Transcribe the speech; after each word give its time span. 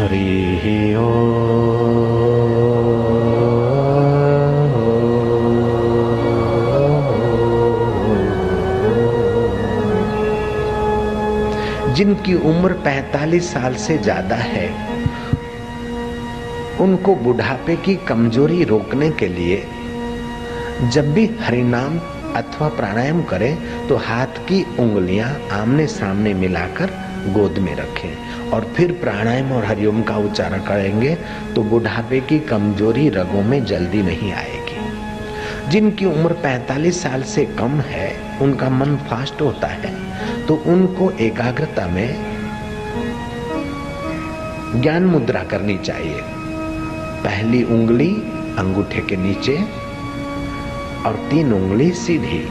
हरि 0.00 0.94
ओ। 0.94 1.08
जिनकी 11.94 12.34
उम्र 12.34 12.74
45 12.84 13.42
साल 13.42 13.74
से 13.74 13.96
ज़्यादा 13.98 14.36
है, 14.36 14.68
उनको 16.80 17.14
बुढ़ापे 17.14 17.76
की 17.76 17.96
कमज़ोरी 18.08 18.64
रोकने 18.64 19.10
के 19.10 19.28
लिए 19.28 19.62
जब 20.92 21.12
भी 21.14 21.26
हरिनाम 21.40 21.98
अथवा 22.36 22.68
प्राणायाम 22.68 23.22
करें 23.22 23.54
तो 23.88 23.96
हाथ 23.96 24.38
की 24.48 24.62
उंगलियाँ 24.78 25.28
आमने 25.52 25.86
सामने 25.86 26.34
मिलाकर 26.34 26.90
गोद 27.26 27.58
में 27.58 27.74
रखें। 27.76 28.50
और 28.50 28.64
फिर 28.76 28.92
प्राणायाम 28.92 29.52
और 29.52 29.64
हरिओम 29.64 30.02
का 30.02 30.16
उच्चारण 30.16 30.60
करेंगे 30.60 31.14
तो 31.54 31.62
बुढ़ापे 31.62 32.20
की 32.20 32.38
कमज़ोरी 32.38 33.08
रगों 33.08 33.42
में 33.42 33.64
जल्दी 33.64 34.02
नहीं 34.02 34.32
आएगी। 34.32 34.78
जिनकी 35.70 36.04
उम्र 36.04 36.32
45 36.42 37.02
साल 37.02 37.22
से 37.22 37.44
कम 37.58 37.80
है, 37.80 38.38
उनका 38.40 38.68
मन 38.70 38.96
फास्ट 39.10 39.40
होता 39.42 39.66
है 39.66 39.94
तो 40.46 40.54
उनको 40.66 41.10
एकाग्रता 41.20 41.86
में 41.86 42.08
ज्ञान 44.74 45.04
मुद्रा 45.04 45.42
करनी 45.42 45.76
चाहिए। 45.78 46.20
पहली 47.24 47.62
उंगली 47.64 48.10
अंगूठे 48.58 49.00
के 49.00 49.16
नीचे 49.16 49.56
और 51.06 51.14
तीन 51.30 51.52
उंगली 51.52 51.90
सीधी। 51.96 52.44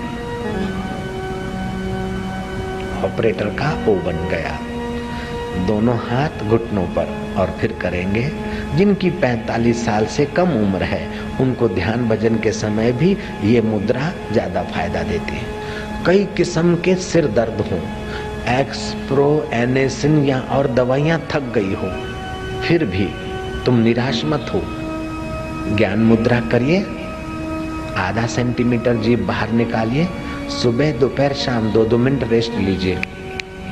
ऑपरेटर 3.20 3.48
का 3.54 3.70
ओ 3.86 3.94
बन 4.04 4.18
गया। 4.30 4.52
दोनों 5.68 5.96
हाथ 6.00 6.44
घुटनों 6.46 6.84
पर 6.96 7.08
और 7.38 7.50
फिर 7.60 7.72
करेंगे, 7.82 8.22
जिनकी 8.76 9.10
45 9.14 9.84
साल 9.86 10.06
से 10.08 10.26
कम 10.38 10.52
उम्र 10.58 10.84
है, 10.84 11.02
उनको 11.42 11.68
ध्यान 11.70 12.08
भजन 12.10 12.38
के 12.40 12.52
समय 12.52 12.92
भी 12.92 13.10
ये 13.44 13.62
मुद्रा 13.64 14.12
ज़्यादा 14.32 14.64
फ़ायदा 14.66 15.02
देती 15.04 15.36
है। 15.36 16.06
कई 16.06 16.24
किस्म 16.38 16.76
के 16.76 16.96
सिर 17.02 17.28
दर्द 17.34 17.62
हो 17.62 17.80
एक्सप्रो 18.54 19.28
एनेसिन 19.54 20.18
या 20.26 20.40
और 20.52 20.68
दवाइयाँ 20.74 21.20
थक 21.32 21.52
गई 21.56 21.74
हो, 21.74 21.90
फिर 22.64 22.86
भी 22.86 23.10
तुम 23.66 23.80
निराश 23.80 24.24
मत 24.26 24.52
हो। 24.54 24.62
ज्ञान 25.76 26.04
मुद्रा 26.06 26.40
करिए, 26.52 26.82
आधा 28.00 28.26
सेंटीमीटर 28.30 28.98
जीप 28.98 29.20
बाहर 29.28 29.52
निकालिए 29.54 30.08
सुबह, 30.50 30.92
दोपहर, 30.92 31.34
शाम 31.34 31.72
दो 31.72 31.86
दो 31.86 31.98
मिनट 31.98 32.24
रेस्ट 32.24 32.52
लीजिए। 32.52 33.02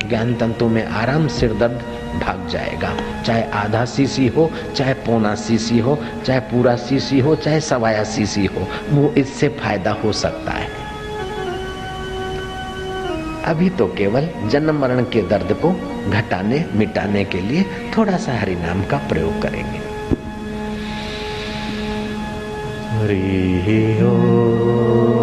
ज्ञान 0.08 0.34
तंतु 0.34 0.68
में 0.68 0.86
आराम 0.86 1.28
सिर 1.28 1.52
दर्द 1.52 1.82
भाग 2.22 2.48
जाएगा। 2.48 3.22
चाहे 3.22 3.42
आधा 3.42 3.84
सीसी 3.84 4.26
हो, 4.28 4.50
चाहे 4.76 4.94
पौना 4.94 5.34
सीसी 5.34 5.78
हो, 5.78 5.98
चाहे 6.26 6.40
पूरा 6.40 6.76
सीसी 6.76 7.20
हो, 7.20 7.34
चाहे 7.36 7.60
सवाया 7.60 8.04
सीसी 8.04 8.46
हो, 8.46 8.68
वो 8.90 9.14
इससे 9.18 9.48
फ़ायदा 9.48 9.92
हो 9.92 10.12
सकता 10.12 10.52
है। 10.52 10.68
अभी 13.44 13.70
तो 13.70 13.86
केवल 13.86 14.28
जन्म 14.48 14.80
मरण 14.80 15.02
के 15.02 15.22
दर्द 15.22 15.52
को 15.52 15.72
घटाने, 16.10 16.64
मिटाने 16.74 17.24
के 17.24 17.40
लिए 17.40 17.64
थोड़ा 17.96 18.16
सा 18.16 18.38
हरि 18.38 18.54
नाम 18.54 18.82
का 18.84 18.96
प्रयोग 18.96 19.42
करेंगे। 19.42 19.78
हरि 22.98 24.02
ओ 24.02 25.17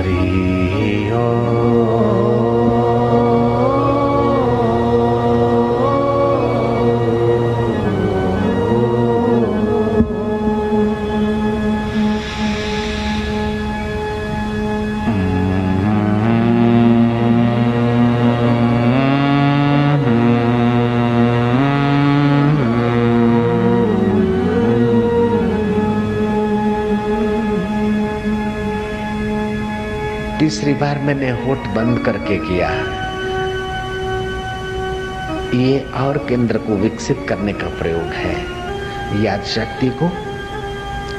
हरि 0.00 1.10
ओ 1.14 2.09
मैंने 31.00 31.30
होठ 31.30 31.58
बंद 31.58 31.98
करके 31.98 32.36
किया 32.36 32.70
ये 35.54 35.80
और 35.80 36.26
केंद्र 36.28 36.58
को 36.58 36.76
विकसित 36.76 37.26
करने 37.28 37.52
का 37.52 37.66
प्रयोग 37.66 38.02
है। 38.02 38.60
याद 39.24 39.42
शक्ति 39.42 39.90
को, 40.02 40.10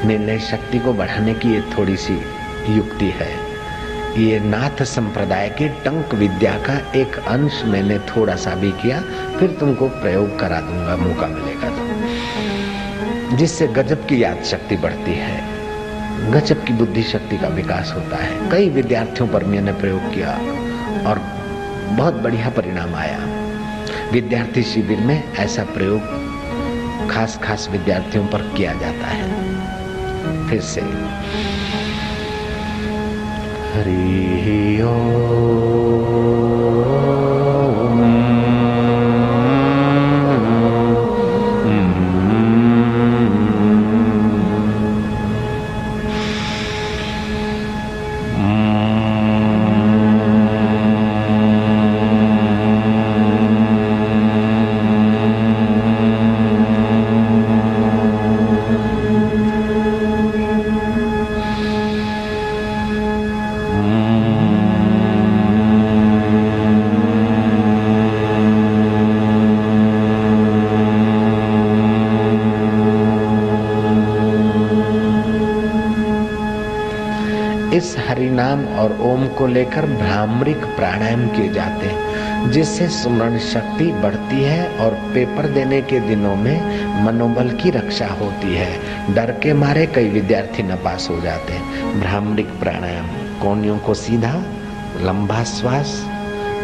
निर्णय 0.08 0.38
शक्ति 0.38 0.78
को 0.78 0.92
बढ़ाने 0.92 1.34
की 1.34 1.48
ये 1.54 1.60
थोड़ी 1.60 1.96
सी 1.96 2.14
युक्ति 2.68 3.04
है। 3.04 3.52
ये 4.18 4.40
नाथ 4.40 4.82
संप्रदाय 4.82 5.48
के 5.48 5.68
टंक 5.68 6.14
विद्या 6.14 6.52
का 6.52 6.98
एक 6.98 7.16
अंश 7.16 7.62
मैंने 7.64 7.98
थोड़ा 7.98 8.36
सा 8.36 8.54
भी 8.54 8.70
किया, 8.70 9.00
फिर 9.38 9.50
तुमको 9.50 9.88
प्रयोग 9.88 10.38
करा 10.38 10.60
दूँगा, 10.60 10.96
मौका 10.96 11.26
मिलेगा 11.26 11.68
तो। 11.68 13.36
जिससे 13.36 13.66
गजब 13.66 14.06
की 14.06 14.22
याद 14.22 14.42
शक्ति 14.44 14.76
बढ़ती 14.76 15.12
है। 15.12 15.51
गजब 16.30 16.64
की 16.64 16.72
बुद्धि 16.72 17.02
शक्ति 17.02 17.38
का 17.38 17.48
विकास 17.48 17.92
होता 17.96 18.16
है। 18.16 18.50
कई 18.50 18.68
विद्यार्थियों 18.68 19.28
पर 19.28 19.44
मैंने 19.44 19.72
प्रयोग 19.72 20.14
किया 20.14 20.30
और 21.10 21.18
बहुत 21.96 22.14
बढ़िया 22.14 22.48
परिणाम 22.48 22.94
आया। 22.94 23.18
विद्यार्थी 24.12 24.62
शिविर 24.62 24.98
में 24.98 25.32
ऐसा 25.34 25.64
प्रयोग 25.64 26.00
खास 27.10 27.40
खास 27.42 27.68
विद्यार्थियों 27.72 28.26
पर 28.26 28.38
किया 28.38 28.72
जाता 28.72 29.06
है। 29.06 29.32
फिर 30.50 30.60
से। 30.60 30.80
हरि 33.72 34.22
इस 34.78 36.41
को 79.42 79.46
लेकर 79.46 79.86
भ्रामरिक 79.86 80.56
प्राणायाम 80.56 81.28
किए 81.28 81.48
जाते 81.48 81.86
हैं, 81.86 82.50
जिससे 82.50 82.88
स्मरण 82.88 83.38
शक्ति 83.38 83.84
बढ़ती 83.84 84.42
है 84.42 84.78
और 84.78 84.90
पेपर 84.90 85.46
देने 85.46 85.82
के 85.82 86.00
दिनों 86.00 86.36
में 86.36 86.58
मनोबल 87.04 87.50
की 87.50 87.70
रक्षा 87.70 88.06
होती 88.06 88.54
है। 88.54 88.78
डर 89.14 89.30
के 89.32 89.52
मारे 89.52 89.86
कई 89.86 90.08
विद्यार्थी 90.08 90.62
न 90.62 90.76
पास 90.76 91.08
हो 91.10 91.20
जाते 91.20 91.52
हैं। 91.52 92.00
भ्रामरिक 92.00 92.48
प्राणायाम, 92.60 93.06
कोनियों 93.42 93.78
को 93.78 93.94
सीधा, 93.94 94.42
लंबा 95.00 95.44
श्वास, 95.44 96.06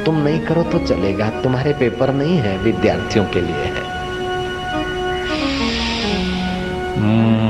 तुम 0.06 0.19
नहीं 0.19 0.40
करो 0.40 0.62
तो 0.62 0.78
चलेगा, 0.78 1.30
तुम्हारे 1.30 1.72
पेपर 1.72 2.12
नहीं 2.12 2.38
है, 2.38 2.58
विद्यार्थियों 2.58 3.25
के 3.25 3.40
लिए 3.40 3.64
है। 3.64 3.88
उंगलियाँ 6.98 7.47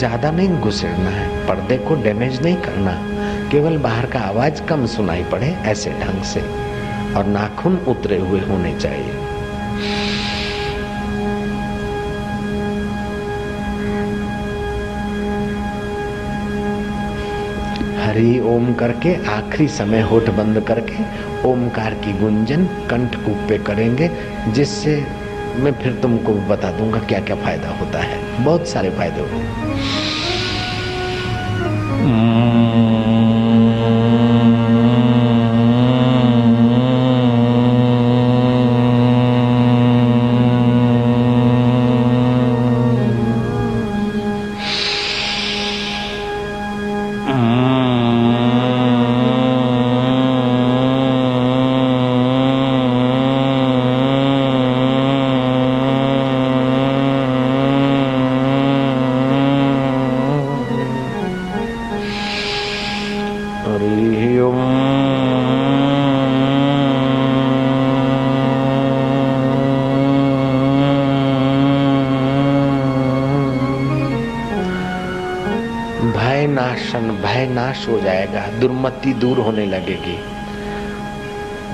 ज़्यादा 0.00 0.30
नहीं 0.30 0.58
घुसेड़ना 0.60 1.10
है। 1.10 1.28
पर्दे 1.46 1.76
को 1.78 1.94
डैमेज 1.94 2.40
नहीं 2.42 2.56
करना। 2.56 2.92
केवल 3.50 3.76
बाहर 3.78 4.06
का 4.06 4.20
आवाज़ 4.20 4.62
कम 4.62 4.86
सुनाई 4.86 5.24
पड़े 5.24 5.46
ऐसे 5.66 5.90
ढंग 5.90 6.22
से। 6.24 6.40
और 7.14 7.26
नाखून 7.26 7.76
उतरे 7.88 8.18
हुए 8.18 8.40
होने 8.40 8.72
चाहिए। 8.78 9.18
हरि 18.00 18.38
ओम 18.46 18.72
करके 18.74 19.14
आखिरी 19.30 19.68
समय 19.68 20.00
होठ 20.00 20.30
बंद 20.30 20.60
करके 20.60 21.04
ओमकार 21.48 21.94
की 21.94 22.12
गुंजन 22.12 22.64
कंठ 22.90 23.16
कूप 23.16 23.46
पे 23.48 23.58
करेंगे, 23.58 24.10
जिससे 24.48 24.94
मैं 25.56 25.72
फिर 25.72 25.92
तुमको 25.92 26.34
बता 26.34 26.70
दूँगा 26.70 26.98
क्या 26.98 27.20
क्या 27.20 27.36
फ़ायदा 27.36 27.68
होता 27.68 27.98
है। 27.98 28.44
बहुत 28.44 28.68
सारे 28.68 28.90
फ़ायदे 28.90 29.20
होते 29.20 29.34
हैं। 29.34 29.70
दुर्मति 78.80 79.12
दूर 79.12 79.38
होने 79.38 79.66
लगेगी। 79.66 80.18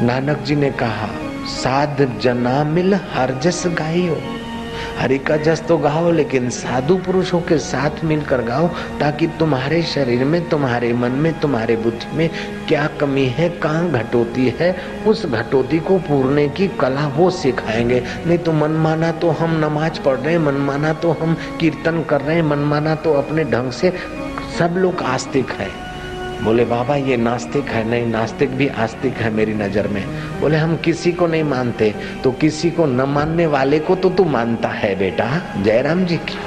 नानक 0.07 0.39
जी 0.39 0.57
ने 0.57 0.71
कहा, 0.71 1.09
साध 1.47 2.19
जना 2.21 2.65
मिल 2.65 2.95
हर 2.95 3.41
जस 3.43 3.63
गाइयो। 3.67 4.19
हरि 4.99 5.19
का 5.19 5.37
जस 5.37 5.63
तो 5.69 5.79
गाओ, 5.79 6.11
लेकिन 6.11 6.51
साधु 6.51 6.97
पुरुषों 6.97 7.41
के 7.41 7.59
साथ 7.59 8.05
मिलकर 8.05 8.43
गाओ, 8.43 8.69
ताकि 9.01 9.27
तुम्हारे 9.27 9.83
शरीर 9.83 10.25
में, 10.25 10.49
तुम्हारे 10.49 10.93
मन 10.93 11.11
में, 11.11 11.41
तुम्हारे 11.41 11.77
बुद्धि 11.77 12.17
में 12.17 12.31
क्या 12.69 12.89
कमी 13.01 13.27
है, 13.27 13.49
कहाँ 13.49 13.91
घटोती 13.91 14.55
है, 14.61 14.77
उस 15.07 15.27
घटोती 15.27 15.79
को 15.79 15.99
पूरने 15.99 16.49
की 16.49 16.69
कला 16.69 17.07
वो 17.07 17.31
सिखाएँगे। 17.31 18.03
नहीं 18.27 18.39
तो 18.39 18.53
मन 18.53 18.71
माना 18.71 19.13
तो 19.13 19.31
हम 19.31 19.65
नमाज़ 19.65 20.01
पढ़ 20.01 20.17
रहे 20.17 20.33
हैं, 20.33 20.41
मन 20.41 20.55
माना 20.55 20.93
तो 20.93 21.13
हम 21.13 21.37
कीर्तन 21.61 22.03
कर 22.03 22.21
रहे 22.21 22.37
हैं, 22.37 22.43
मन 22.43 22.59
माना 22.59 22.95
तो 22.95 23.13
अपने 23.13 23.45
ढंग 23.45 23.71
से 23.71 23.93
सब 24.59 24.75
लोग 24.77 25.03
आस्तिक 25.03 25.51
है। 25.51 25.86
बोले, 26.45 26.65
बाबा, 26.65 26.97
ये 26.97 27.17
नास्तिक 27.17 27.69
है, 27.69 27.83
नहीं, 27.89 28.07
नास्तिक 28.07 28.51
भी 28.51 28.67
आस्तिक 28.69 29.15
है 29.15 29.31
मेरी 29.31 29.55
नज़र 29.55 29.87
में। 29.89 30.05
बोले, 30.41 30.57
हम 30.57 30.77
किसी 30.77 31.13
को 31.13 31.27
नहीं 31.27 31.45
मानते 31.45 31.95
तो 32.25 32.33
किसी 32.33 32.71
को 32.71 32.87
न 32.87 33.03
मानने 33.09 33.47
वाले 33.47 33.79
को 33.79 33.95
तो 33.95 34.11
तू 34.11 34.25
मानता 34.25 34.69
है, 34.69 34.95
बेटा, 34.99 35.31
जयराम 35.63 36.05
जी 36.05 36.17
की। 36.17 36.39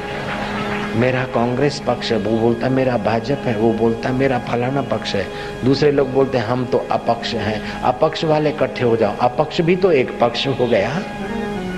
मेरा 1.00 1.24
कांग्रेस 1.26 1.82
पक्ष 1.88 2.12
है, 2.12 2.18
वो 2.18 2.38
बोलता, 2.40 2.70
मेरा 2.70 2.98
भाजपा 2.98 3.50
है, 3.50 3.58
वो 3.58 3.72
बोलता, 3.74 4.12
मेरा 4.12 4.40
फलाना 4.40 4.82
पक्ष 4.82 5.16
है। 5.16 5.26
दूसरे 5.66 5.92
लोग 5.92 6.12
बोलते, 6.14 6.38
हम 6.38 6.66
तो 6.66 6.78
अपक्ष 6.92 7.34
हैं, 7.34 7.62
अपक्ष 7.82 8.24
वाले 8.24 8.50
इकट्ठे 8.50 8.84
हो 8.84 8.96
जाओ, 8.98 9.16
अपक्ष 9.22 9.62
भी 9.62 9.76
तो 9.76 9.92
एक 9.92 10.20
पक्ष 10.20 10.48
हो 10.48 10.68
गया, 10.68 11.02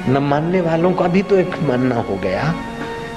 न 0.09 0.17
मानने 0.17 0.61
वालों 0.61 0.93
का 0.93 1.07
भी 1.07 1.21
तो 1.21 1.37
एक 1.37 1.59
मानना 1.61 1.95
हो 1.95 2.15
गया। 2.15 2.53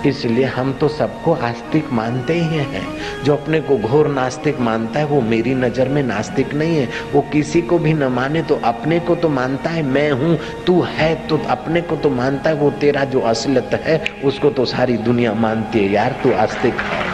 इसलिए 0.06 0.44
हम 0.44 0.72
तो 0.72 0.88
सबको 0.88 1.34
आस्तिक 1.34 1.92
मानते 1.92 2.34
ही 2.34 2.56
हैं। 2.56 2.86
जो 3.24 3.32
अपने 3.32 3.60
को 3.60 3.76
घोर 3.78 4.08
नास्तिक 4.08 4.60
मानता 4.60 4.98
है, 4.98 5.06
वो 5.06 5.20
मेरी 5.20 5.54
नज़र 5.54 5.88
में 5.88 6.02
नास्तिक 6.02 6.54
नहीं 6.54 6.76
है। 6.76 6.88
वो 7.12 7.20
किसी 7.32 7.62
को 7.62 7.78
भी 7.78 7.92
न 7.92 8.04
माने 8.04 8.42
तो 8.42 8.60
अपने 8.64 9.00
को 9.00 9.14
तो 9.14 9.28
मानता 9.28 9.70
है, 9.70 9.82
मैं 9.82 10.10
हूँ, 10.10 10.38
तू 10.66 10.80
है 10.80 11.14
तो 11.26 11.40
अपने 11.48 11.80
को 11.80 11.96
तो 11.96 12.10
मानता 12.10 12.50
है, 12.50 12.56
वो 12.56 12.70
तेरा 12.70 13.04
जो 13.04 13.20
असलत 13.20 13.80
है, 13.84 14.04
उसको 14.24 14.50
तो 14.50 14.64
सारी 14.64 14.96
दुनिया 14.96 15.34
मानती 15.34 15.78
है। 15.78 15.92
यार, 15.92 16.20
तू 16.22 16.32
आस्तिक 16.32 16.74
है। 16.74 17.04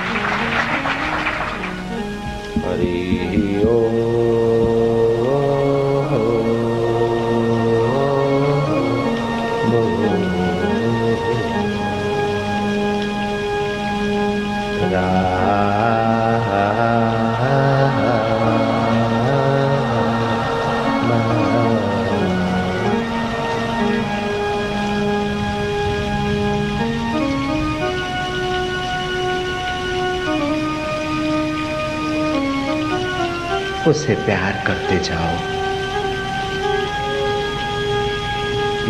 उसे 33.91 34.15
प्यार 34.15 34.65
करते 34.67 34.99
जाओ। 34.99 35.35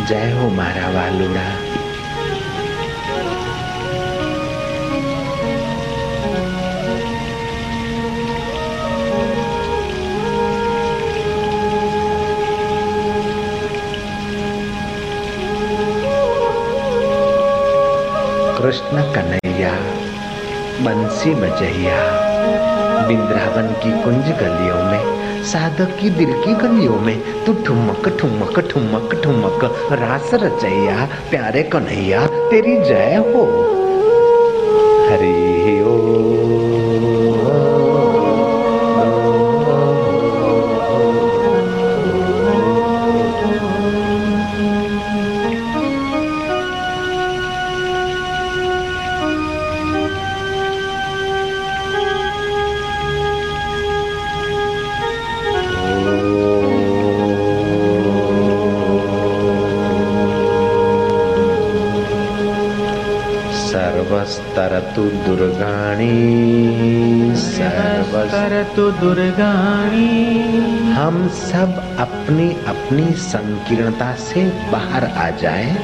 जय 0.06 0.30
हो 0.30 0.48
मारा 0.50 0.88
वालुड़ा। 0.90 1.48
कृष्ण 18.60 19.02
कन्हैया 19.14 19.72
बंसी 20.84 21.34
बजैया। 21.34 22.00
वृंदावन 23.06 23.66
की 23.82 24.02
कुंज 24.02 24.24
गलियों 24.40 24.84
में, 24.84 25.20
साधक 25.44 25.98
की 26.00 26.10
दिल 26.10 26.32
की 26.32 26.54
गलियों 26.54 27.00
में, 27.00 27.44
तू 27.44 27.52
ठुमक 27.52 28.16
ठुमक 28.20 28.60
ठुमक 28.60 29.20
ठुमक, 29.24 29.64
रास 29.92 30.30
रचैया, 30.34 31.08
प्यारे 31.30 31.62
कन्हैया, 31.62 32.26
तेरी 32.26 32.76
जय 32.76 33.16
हो। 33.16 33.44
हरि 35.10 35.49
सर्वस्तरतु 65.00 65.36
दुर्गाणी 65.36 67.34
सर्वस्तरतु 67.36 68.90
दुर्गाणी। 68.90 70.28
हम 70.92 71.28
सब 71.28 71.96
अपनी 71.98 72.56
अपनी 72.68 73.12
संकीर्णता 73.12 74.12
से 74.12 74.44
बाहर 74.44 75.04
आ 75.04 75.30
जाए। 75.30 75.76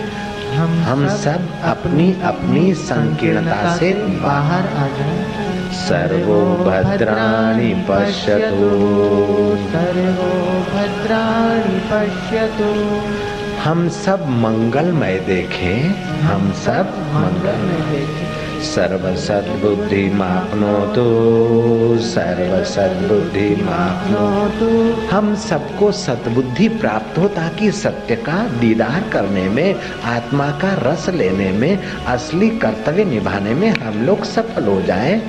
हम 0.55 0.83
हम 0.83 1.09
सब 1.09 1.63
अपनी 1.65 2.17
अपनी 2.25 2.75
संकीर्णता 2.75 3.77
से 3.77 3.93
बाहर 3.95 4.61
आ 4.61 4.87
जाए। 4.87 5.27
सर्वो 5.73 6.71
भद्राणि 6.71 7.87
पश्यतु। 7.91 8.71
सर्वो 9.71 10.61
भद्राणि 10.61 11.81
पश्यतु। 11.93 13.01
हम 13.65 13.89
सब 13.89 14.27
मंगलमय 14.29 15.19
देखें। 15.19 15.95
हम 16.21 16.53
सब 16.53 16.87
मंगलमय 16.99 17.91
देखें। 17.91 18.46
सर्व 18.67 19.05
सद्बुद्धि 19.17 20.03
मापनो 20.11 20.73
तो 20.95 21.05
सर्व 21.99 22.65
सद्बुद्धि 22.65 23.49
मापनो 23.63 24.27
तो 24.59 24.69
हम 25.07 25.35
सबको 25.35 25.91
सद्बुद्धि 25.93 26.69
प्राप्त 26.69 27.19
हो 27.19 27.29
ताकि 27.29 27.71
सत्य 27.73 28.17
का 28.17 28.37
दीदार 28.61 29.09
करने 29.13 29.49
में, 29.49 29.75
आत्मा 30.05 30.51
का 30.51 30.73
रस 30.83 31.09
लेने 31.09 31.51
में, 31.53 31.79
असली 32.07 32.49
कर्तव्य 32.59 33.05
निभाने 33.05 33.55
में 33.55 33.69
हम 33.71 34.03
लोग 34.03 34.25
सफल 34.25 34.65
हो 34.65 34.81
जाएँ। 34.83 35.21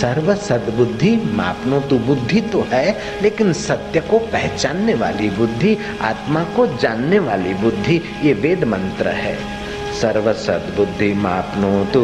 सर्व 0.00 0.34
सद्बुद्धि 0.34 1.16
मापनो 1.34 1.80
तो 1.80 1.98
बुद्धि 1.98 2.40
तो 2.40 2.66
है, 2.70 2.96
लेकिन 3.22 3.52
सत्य 3.52 4.00
को 4.00 4.18
पहचानने 4.18 4.94
वाली 4.94 5.30
बुद्धि, 5.30 5.76
आत्मा 6.00 6.44
को 6.56 6.66
जानने 6.76 7.18
वाली 7.18 7.54
बुद्धि, 7.54 8.00
ये 8.22 8.32
वेद 8.32 8.64
मंत्र 8.64 9.08
है। 9.08 9.59
सर्व 9.90 10.32
सद्बुद्धि 10.32 11.12
मापनोतु 11.14 12.02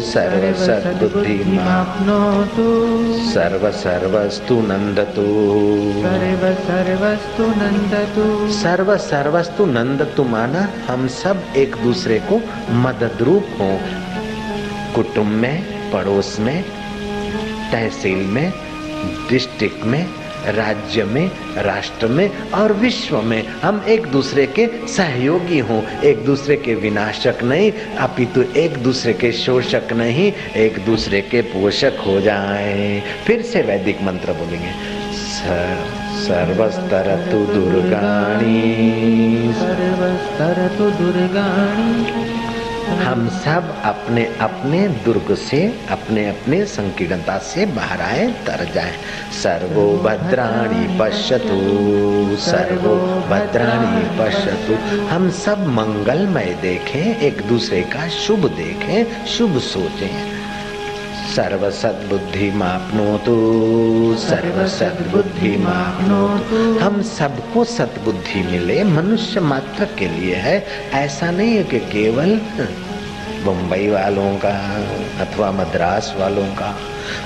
सर्व 0.00 0.42
सद्बुद्धि 0.64 1.36
सर्वसद्बुद्धिमाप्नोतु 1.36 2.66
सर्व 3.30 3.70
सर्वस्तु 3.70 4.54
नंदतु 4.60 5.26
सर्व 6.02 6.44
सर्वस्तु 6.68 7.44
नन्दतु 7.60 8.26
सर्व 8.52 8.96
सर्वस्तु 8.96 9.66
नंदतु 9.66 10.24
माना 10.24 10.62
हम 10.88 11.06
सब 11.06 11.36
एक 11.56 11.76
दूसरे 11.76 12.18
को 12.32 12.40
मदद 12.84 13.22
रूप 13.22 13.46
हो। 13.60 13.70
कुटुंब 14.94 15.32
में 15.42 15.56
पड़ोस 15.92 16.30
में 16.40 16.62
तहसील 17.72 18.24
में 18.26 18.52
डिस्ट्रिक्ट 19.30 19.84
में 19.84 20.02
राज्य 20.46 21.04
में, 21.04 21.30
राष्ट्र 21.56 22.06
में 22.06 22.50
और 22.50 22.72
विश्व 22.72 23.22
में 23.22 23.46
हम 23.46 23.84
एक 23.88 24.06
दूसरे 24.06 24.46
के 24.46 24.86
सहयोगी 24.86 25.58
हों, 25.58 26.00
एक 26.00 26.24
दूसरे 26.24 26.56
के 26.56 26.74
विनाशक 26.74 27.34
नहीं, 27.42 27.72
अपितु 27.98 28.42
एक 28.56 28.76
दूसरे 28.76 29.12
के 29.12 29.32
शोषक 29.32 29.92
नहीं, 29.92 30.32
एक 30.56 30.78
दूसरे 30.78 31.20
के 31.20 31.42
पोषक 31.42 31.92
हो 32.06 32.20
जाएँ। 32.20 33.02
फिर 33.26 33.42
से 33.42 33.62
वैदिक 33.62 34.02
मंत्र 34.02 34.32
बोलेंगे 34.32 34.98
सर्वस्तर 36.18 37.28
तु 37.30 37.54
दुर्गाणी। 37.54 38.72
सर्वस्तरतु 39.52 40.90
दुर्गाणि। 40.90 42.37
हम 42.88 43.28
सब 43.28 43.82
अपने 43.84 44.24
अपने 44.40 44.88
दुर्ग 44.88 45.34
से, 45.34 45.80
अपने 45.90 46.28
अपने 46.28 46.64
संकीर्णता 46.64 47.38
से 47.38 47.66
बाहर 47.66 48.00
आए, 48.00 48.26
तर 48.26 48.72
जाए। 48.74 48.96
सर्वो 49.42 49.98
भद्राणी 49.98 50.98
पश्यतु, 50.98 51.48
सर्वो 52.36 52.96
भद्राणी 53.30 54.08
पश्यतु। 54.18 55.06
हम 55.06 55.30
सब 55.30 55.66
मंगलमय 55.66 56.58
देखें, 56.62 57.16
एक 57.16 57.42
दूसरे 57.42 57.82
का 57.82 58.08
शुभ 58.08 58.46
देखें, 58.56 59.26
शुभ 59.26 59.58
सोचें। 59.58 60.37
सर्व 61.28 61.70
सद्बुद्धि 61.70 62.50
मापनोतु 62.50 63.34
सर्व 64.18 64.66
सद्बुद्धि 64.68 65.56
मापनोतु 65.56 66.78
हम 66.78 67.00
सबको 67.02 67.64
सद्बुद्धि 67.64 68.42
मिले 68.42 68.84
मनुष्य 68.84 69.40
मात्र 69.40 69.84
के 69.98 70.08
लिए 70.08 70.34
है। 70.34 70.56
ऐसा 70.94 71.30
नहीं 71.30 71.56
है 71.56 71.64
कि 71.64 71.80
केवल 71.92 72.40
मुंबई 73.44 73.88
वालों 73.88 74.30
का 74.36 74.54
अथवा 75.20 75.50
मद्रास 75.52 76.14
वालों 76.20 76.46
का। 76.54 76.74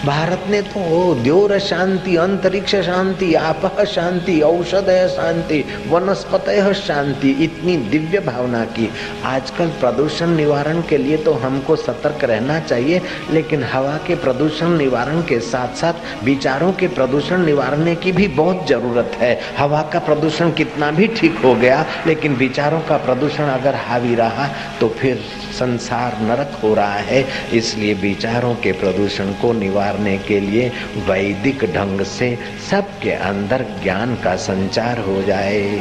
भारत 0.04 0.44
ने 0.50 0.60
तो 0.62 1.14
द्योर 1.14 1.58
शांति 1.60 2.14
अंतरिक्ष 2.16 2.74
शांति 2.76 3.32
आप 3.34 3.84
शांति 3.88 4.40
औषध 4.40 4.88
शांति 5.08 5.62
वनस्पत 5.88 6.48
शांति, 6.76 7.30
इतनी 7.44 7.76
दिव्य 7.90 8.20
भावना 8.20 8.64
की। 8.68 8.88
आजकल 9.24 9.68
प्रदूषण 9.80 10.28
निवारण 10.28 10.80
के 10.80 10.96
लिए 10.98 11.16
तो 11.16 11.32
हमको 11.34 11.76
सतर्क 11.76 12.24
रहना 12.24 12.58
चाहिए, 12.60 13.00
लेकिन 13.30 13.62
हवा 13.64 13.96
के 14.06 14.14
प्रदूषण 14.14 14.76
निवारण 14.78 15.20
के 15.22 15.38
साथ 15.42 15.76
साथ 15.76 16.24
विचारों 16.24 16.72
के 16.72 16.88
प्रदूषण 16.88 17.44
निवारने 17.44 17.94
की 17.94 18.12
भी 18.12 18.28
बहुत 18.32 18.66
ज़रूरत 18.68 19.16
है। 19.20 19.38
हवा 19.58 19.82
का 19.92 19.98
प्रदूषण 20.00 20.50
कितना 20.52 20.90
भी 20.90 21.06
ठीक 21.10 21.38
हो 21.44 21.54
गया, 21.54 21.84
लेकिन 22.06 22.34
विचारों 22.36 22.80
का 22.80 22.96
प्रदूषण 22.98 23.48
अगर 23.50 23.74
हावी 23.84 24.14
रहा 24.14 24.48
तो 24.80 24.88
फिर 24.90 25.24
संसार 25.52 26.18
नरक 26.20 26.58
हो 26.62 26.72
रहा 26.74 26.98
है, 27.00 27.24
इसलिए 27.52 27.94
विचारों 27.94 28.54
के 28.54 28.72
प्रदूषण 28.72 29.32
को 29.32 29.52
निवारने 29.52 30.16
के 30.18 30.40
लिए 30.40 30.68
वैदिक 31.08 31.64
ढंग 31.74 32.00
से 32.08 32.36
सबके 32.70 33.12
अंदर 33.22 33.64
ज्ञान 33.82 34.14
का 34.14 34.34
संचार 34.38 34.98
हो 34.98 35.22
जाए। 35.22 35.80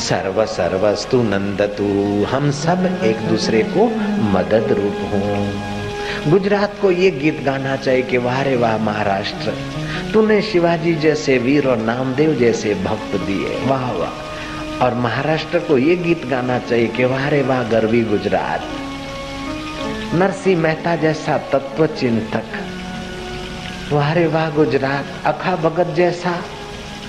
सर्व 0.00 0.44
सर्वस्तु 0.46 1.22
नंदतु, 1.22 1.88
हम 2.24 2.50
सब 2.50 3.00
एक 3.04 3.28
दूसरे 3.28 3.62
को 3.68 3.86
मदद 4.32 4.72
रूप 4.72 5.02
हो। 5.12 6.30
गुजरात 6.30 6.74
को 6.82 6.90
ये 6.90 7.10
गीत 7.10 7.42
गाना 7.44 7.76
चाहिए 7.76 8.02
कि 8.02 8.18
वाह 8.18 8.42
रे 8.42 8.56
वाह 8.56 8.76
महाराष्ट्र, 8.78 9.52
तूने 10.12 10.40
शिवाजी 10.42 10.94
जैसे 10.94 11.38
वीर 11.38 11.68
और 11.68 11.76
नामदेव 11.76 12.34
जैसे 12.34 12.74
भक्त 12.74 13.16
दिए, 13.16 13.58
वाह 13.66 13.90
वाह। 13.92 14.84
और 14.84 14.94
महाराष्ट्र 14.94 15.58
को 15.58 15.78
ये 15.78 15.96
गीत 15.96 16.26
गाना 16.26 16.58
चाहिए 16.58 16.86
कि 16.86 17.04
वाह 17.04 17.28
रे 17.28 17.42
वाह 17.42 17.62
गर्वी 17.62 18.02
गुजरात। 18.04 18.66
नरसिंह 20.19 20.59
मेहता 20.61 20.95
जैसा 20.95 21.37
तत्व 21.53 21.85
चिंतक 21.93 22.49
वारे 23.91 24.25
वाह 24.33 24.49
गुजरात 24.49 25.05
अखा 25.27 25.55
भगत 25.63 25.93
जैसा 25.95 26.33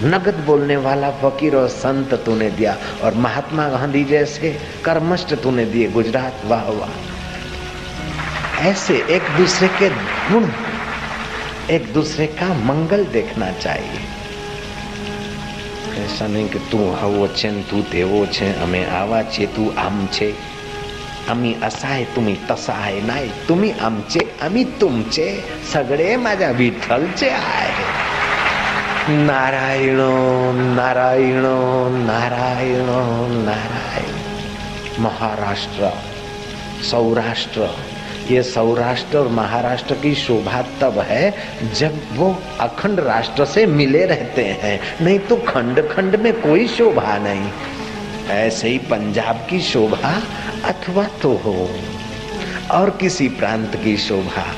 नगद 0.04 0.38
बोलने 0.46 0.76
वाला 0.84 1.10
फकीर 1.20 1.56
और 1.56 1.68
संत 1.70 2.14
तूने 2.24 2.50
दिया 2.50 2.76
और 3.04 3.14
महात्मा 3.26 3.68
गांधी 3.68 4.04
जैसे 4.04 4.50
कर्मष्ट 4.84 5.34
तूने 5.42 5.64
दिए 5.74 5.90
गुजरात 5.90 6.44
वाह 6.46 6.70
वाह 6.80 6.94
ऐसे 8.64 8.96
एक 9.16 9.36
दूसरे 9.36 9.68
के 9.78 9.88
गुण 10.30 10.44
एक 11.70 11.92
दूसरे 11.94 12.26
का 12.40 12.48
मंगल 12.64 13.04
देखना 13.12 13.50
चाहिए 13.58 14.02
ऐसा 16.04 16.26
नहीं 16.26 16.48
कि 16.48 16.58
तू 16.70 16.78
આવો 16.94 17.26
છે 17.36 17.50
ને 17.50 17.62
તું 17.70 17.82
તેવો 17.90 18.26
છે 18.36 18.48
અમે 18.64 18.80
આવા 18.92 19.22
છીએ 19.32 19.46
તું 19.54 19.66
આમ 19.76 20.06
છે 20.08 20.28
आम्ही 21.27 21.55
असा 21.63 21.87
आहे 21.87 22.03
तुम्ही 22.03 22.35
तसा 22.51 22.73
आहे 22.73 23.01
आमचे, 23.81 24.19
आम्ही 24.41 24.63
तुमचे. 24.63 25.43
सगळे 25.73 26.15
माझ्या 26.15 26.51
विठ्ठलचे 26.51 27.29
आहे. 27.29 28.09
नारायण 29.25 29.97
नारायण 30.75 31.45
नारायण 32.05 32.85
नारायण. 33.45 34.15
महाराष्ट्र, 35.01 35.89
सौराष्ट्र. 36.83 37.65
ये 38.29 38.43
सौराष्ट्र 38.43 39.19
और 39.19 39.27
महाराष्ट्र 39.27 39.95
की 39.95 40.15
शोभा 40.15 40.61
तब 40.81 40.99
है 40.99 41.29
जब 41.75 41.91
वो 42.15 42.33
अखंड 42.59 42.99
राष्ट्र 42.99 43.45
से 43.45 43.65
मिले 43.65 44.05
रहते 44.05 44.43
हैं। 44.43 44.77
नहीं 44.99 45.19
तो 45.19 45.35
खंड 45.47 45.79
खंड 45.91 46.15
में 46.15 46.33
कोई 46.33 46.67
शोभा 46.67 47.17
नहीं। 47.17 47.49
ऐसे 48.29 48.69
ही 48.69 48.77
पंजाब 48.77 49.47
की 49.49 49.61
शोभा 49.61 50.23
अथवा 50.65 51.03
तो 51.03 51.33
हो। 51.33 51.79
और 52.71 52.89
किसी 52.89 53.27
प्रांत 53.29 53.75
की 53.75 53.97
शोभा, 53.97 54.55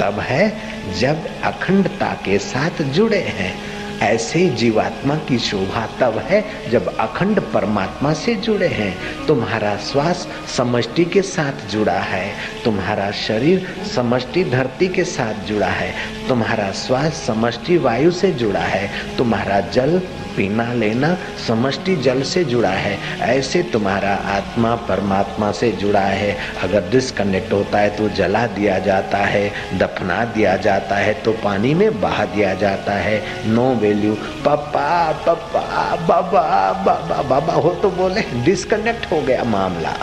तब 0.00 0.20
है 0.20 0.56
जब 0.98 1.42
अखंडता 1.42 2.14
के 2.24 2.38
साथ 2.38 2.82
जुड़े 2.82 3.18
हैं। 3.18 3.72
ऐसे 4.00 4.48
जीवात्मा 4.48 5.14
की 5.14 5.38
शोभा 5.38 5.88
तब 6.00 6.18
है 6.18 6.70
जब 6.70 6.96
अखंड 6.96 7.40
परमात्मा 7.40 8.12
से 8.12 8.34
जुड़े 8.34 8.66
हैं। 8.66 9.26
तुम्हारा 9.26 9.76
श्वास 9.76 10.28
समष्टि 10.56 11.04
के 11.04 11.22
साथ 11.22 11.70
जुड़ा 11.70 11.98
है। 11.98 12.34
तुम्हारा 12.64 13.10
शरीर 13.10 13.76
समष्टि 13.94 14.44
धरती 14.44 14.88
के 14.88 15.04
साथ 15.04 15.34
जुड़ा 15.34 15.66
है। 15.66 15.94
तुम्हारा 16.28 16.70
श्वास 16.72 17.22
समष्टि 17.26 17.76
वायु 17.76 18.10
से 18.10 18.30
जुड़ा 18.32 18.60
है। 18.60 19.16
तुम्हारा 19.16 19.60
जल 19.60 19.98
पीना 20.36 20.72
लेना 20.72 21.16
समष्टि 21.46 21.96
जल 21.96 22.22
से 22.22 22.44
जुड़ा 22.44 22.68
है। 22.68 22.98
ऐसे 23.20 23.62
तुम्हारा 23.62 24.14
आत्मा 24.26 24.74
परमात्मा 24.88 25.50
से 25.52 25.70
जुड़ा 25.72 26.00
है। 26.00 26.36
अगर 26.62 26.88
डिस्कनेक्ट 26.90 27.52
होता 27.52 27.78
है 27.78 27.90
तो 27.96 28.08
जला 28.08 28.46
दिया 28.46 28.78
जाता 28.78 29.18
है, 29.18 29.78
दफना 29.78 30.24
दिया 30.24 30.56
जाता 30.56 30.96
है 30.96 31.14
तो 31.14 31.32
पानी 31.32 31.74
में 31.74 32.00
बहा 32.00 32.24
दिया 32.24 32.54
जाता 32.54 32.92
है। 32.92 33.22
नो 33.48 33.68
वैल्यू 33.74 34.14
पापा 34.44 35.12
पापा 35.26 35.96
बाबा 36.08 36.42
बाबा 36.86 37.22
बाबा 37.22 37.54
हो 37.54 37.74
तो 37.74 37.90
बोले 37.90 38.22
डिस्कनेक्ट 38.44 39.10
हो 39.12 39.20
गया 39.22 39.44
मामला। 39.44 39.96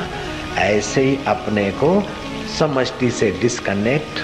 ऐसे 0.57 1.01
ही 1.01 1.17
अपने 1.27 1.69
को 1.71 2.01
समष्टि 2.59 3.09
से 3.11 3.31
डिस्कनेक्ट 3.31 4.19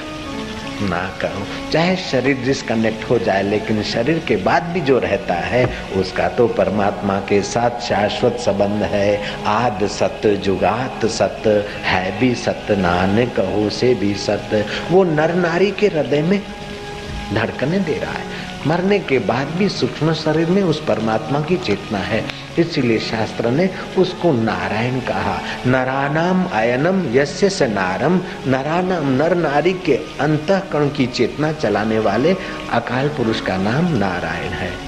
ना 0.81 1.01
करो। 1.21 1.71
चाहे 1.71 1.95
शरीर 1.95 2.37
डिस्कनेक्ट 2.37 3.09
हो 3.09 3.19
जाए, 3.19 3.43
लेकिन 3.43 3.81
शरीर 3.83 4.19
के 4.19 4.35
बाद 4.35 4.63
भी 4.63 4.81
जो 4.81 4.99
रहता 4.99 5.33
है, 5.33 5.65
उसका 5.95 6.27
तो 6.29 6.47
परमात्मा 6.47 7.19
के 7.19 7.41
साथ 7.41 7.81
शाश्वत 7.81 8.37
संबंध 8.39 8.83
है। 8.83 9.19
आद 9.45 9.87
सत्य 9.87 10.35
जुगात 10.35 11.05
सत्य 11.05 11.49
है 11.83 12.19
भी 12.19 12.35
सत्य 12.35 12.75
नान 12.75 13.25
कहो 13.25 13.69
से 13.69 13.93
भी 13.93 14.13
सत्य 14.15 14.65
वो 14.91 15.03
नर 15.03 15.33
नारी 15.35 15.71
के 15.71 15.87
हृदय 15.87 16.21
में 16.21 16.41
धड़कने 17.33 17.79
दे 17.79 17.93
रहा 17.93 18.11
है। 18.11 18.34
मरने 18.67 18.99
के 18.99 19.19
बाद 19.19 19.47
भी 19.47 19.69
सूक्ष्म 19.69 20.13
शरीर 20.13 20.49
में 20.49 20.63
उस 20.63 20.85
परमात्मा 20.85 21.41
की 21.41 21.57
चेतना 21.57 21.97
है। 21.97 22.25
इसलिए 22.59 22.99
शास्त्र 22.99 23.51
ने 23.51 23.69
उसको 23.97 24.31
नारायण 24.33 24.99
कहा। 24.99 25.41
नरानाम 25.67 26.47
आयनम 26.53 27.15
यस्य 27.15 27.49
से 27.49 27.67
नारम। 27.67 28.21
नरानाम 28.47 29.09
नर 29.09 29.35
नारी 29.35 29.73
के 29.73 29.95
अंत 30.19 30.51
अंतकरण 30.51 30.89
की 30.89 31.07
चेतना 31.07 31.51
चलाने 31.51 31.99
वाले 31.99 32.35
अकाल 32.71 33.07
पुरुष 33.07 33.41
का 33.41 33.57
नाम 33.57 33.85
नारायण 33.85 34.51
है। 34.51 34.84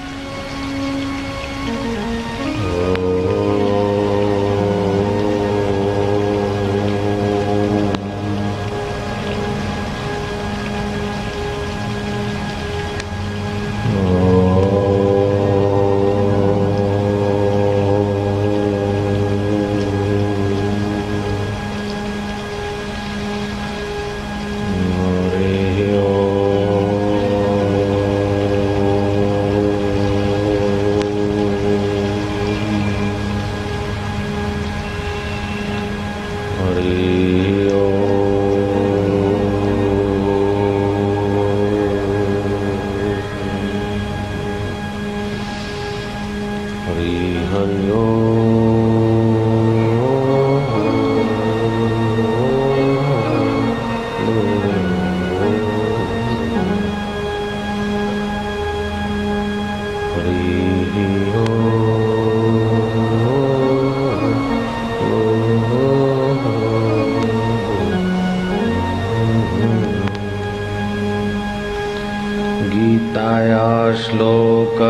गीताया 72.70 73.66
श्लोकपाठेन 74.02 74.82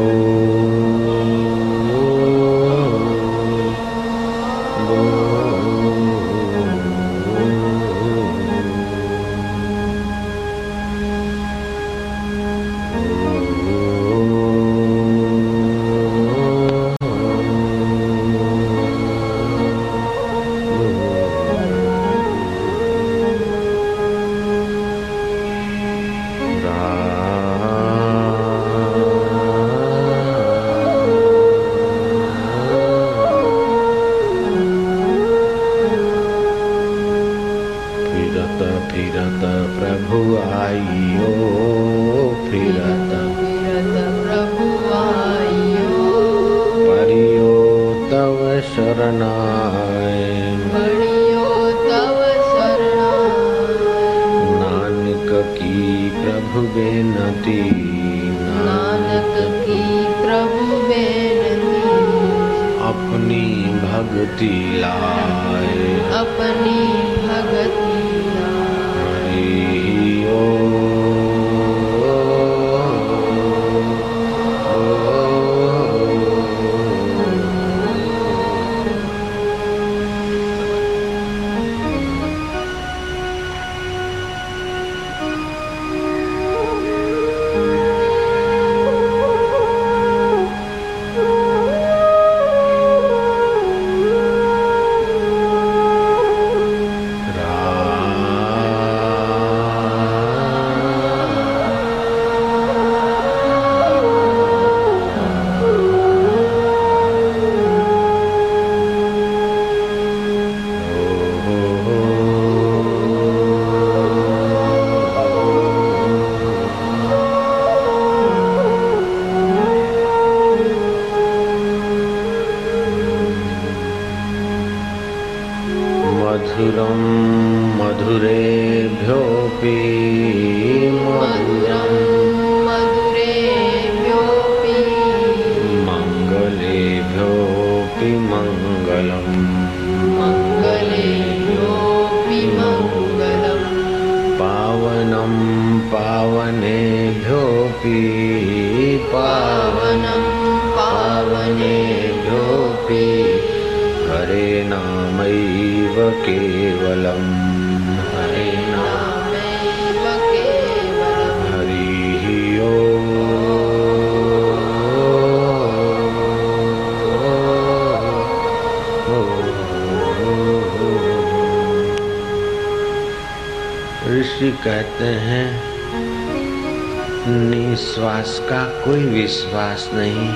विश्वास 179.72 179.94
नहीं। 179.94 180.28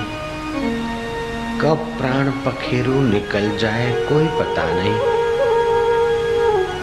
कब 1.59 1.77
प्राण 1.77 2.31
पखेरु 2.31 2.93
निकल 2.93 3.57
जाए, 3.57 3.91
कोई 3.91 4.25
पता 4.25 4.63
नहीं। 4.67 4.99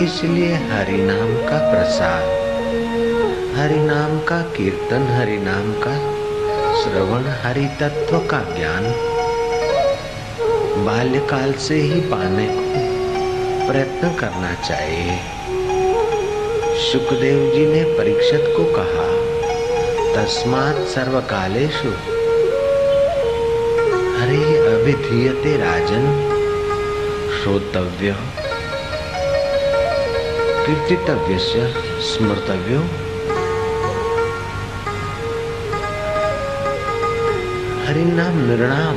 इसलिए 0.06 0.54
हरि 0.54 0.96
नाम 0.96 1.36
का 1.36 1.58
प्रसाद, 1.70 2.24
हरि 3.56 3.80
नाम 3.80 4.18
का 4.18 4.40
कीर्तन, 4.40 5.02
हरि 5.10 5.38
नाम 5.38 5.72
का 5.72 5.96
श्रवण, 6.82 7.22
हरि 7.42 7.66
तत्व 7.80 8.18
का 8.18 8.40
ज्ञान। 8.58 8.84
बाल्यकाल 10.84 11.52
से 11.52 11.74
ही 11.74 12.00
पाने 12.00 12.46
को 12.46 13.70
प्रयत्न 13.72 14.14
करना 14.14 14.54
चाहिए। 14.54 15.18
सुखदेव 16.92 17.54
जी 17.54 17.66
ने 17.66 17.84
परीक्षित 17.98 18.44
को 18.56 18.64
कहा, 18.64 19.34
तस्मात 20.14 20.74
सर्वकालेषु 20.74 22.13
हरे 24.24 24.58
अभिधीयते 24.58 25.56
राजन। 25.56 26.30
श्रोतव्य। 27.42 28.16
कीर्तितव्य 30.66 31.38
स्मृतव्यो 32.02 32.80
हरिनाम 37.86 38.48
निर्णाम। 38.48 38.96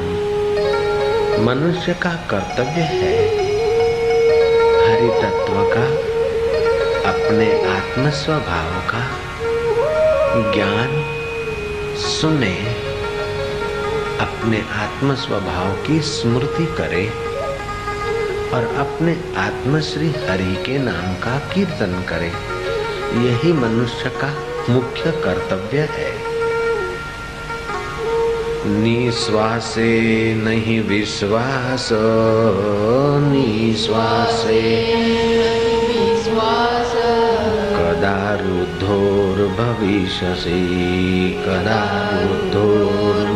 मनुष्य 1.46 1.94
का 1.94 2.10
कर्तव्य 2.10 2.82
है। 2.82 3.28
हरि 4.90 5.22
तत्व 5.22 5.54
का, 5.54 5.86
अपने 7.12 7.66
आत्म 7.68 8.10
स्वभाव 8.10 8.82
का। 8.92 9.10
ज्ञान 10.52 11.04
सुने। 11.98 12.87
अपने 14.20 14.62
आत्म 14.72 15.16
स्वभाव 15.16 15.74
की 15.88 16.02
स्मृति 16.02 16.66
करे 16.66 17.08
और 18.54 18.64
अपने 18.78 19.18
आत्मश्री 19.38 20.08
हरि 20.08 20.64
के 20.66 20.78
नाम 20.80 21.14
का 21.16 21.40
कीर्तन 21.40 22.06
करे। 22.10 22.32
यही 23.26 23.54
मनुष्य 23.54 24.10
का 24.10 24.34
मुख्य 24.70 25.12
कर्तव्य 25.12 25.90
है। 25.92 26.28
निश्वासे 28.68 29.92
नहीं 30.36 30.82
विश्वास, 30.82 31.90
निश्वासे 33.22 34.62
कदा 37.78 38.34
रुद्धोर्भविष्यसि 38.42 39.44
कदा 41.46 41.82
रुद्धोर्भविष्यसि 42.24 43.27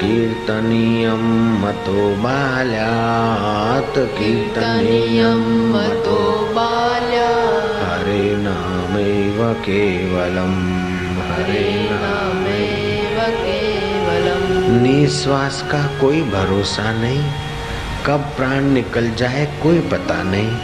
कीर्तनीयं 0.00 1.22
मतो 1.62 2.16
बाल्यात् 2.16 3.98
कीर्तनीयं 3.98 5.68
मतो 5.72 6.52
बाल्या 6.52 7.28
हरे 7.86 8.36
नामैव 8.36 9.54
केवलं 9.54 10.52
हरे 11.32 11.88
नाम 11.90 12.36
नामेव 12.36 13.36
केवलम्। 13.44 14.82
निश्वास 14.82 15.64
का 15.72 16.00
कोई 16.00 16.22
भरोसा 16.22 16.92
नहीं 16.92 17.32
कब 18.06 18.20
प्राण 18.36 18.64
निकल 18.64 19.10
जाए 19.10 19.58
कोई 19.62 19.78
पता 19.78 20.22
नहीं। 20.22 20.56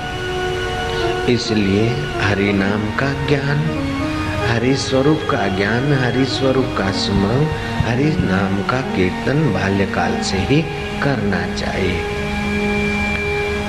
इसलिए 1.35 1.89
हरि 2.21 2.53
नाम 2.53 2.91
का 2.91 3.27
ज्ञान 3.27 3.81
हरि 4.51 4.75
स्वरूप 4.75 5.21
का 5.31 5.47
ज्ञान 5.49 5.93
हरि 5.93 6.25
स्वरूप 6.25 6.75
का 6.79 6.91
स्मरण 6.91 7.74
हरि 7.85 8.05
नाम 8.05 8.63
का 8.63 8.81
कीर्तन 8.81 9.53
बाल्यकाल 9.53 10.23
से 10.23 10.37
ही 10.37 10.63
करना 11.01 11.57
चाहिए। 11.57 12.01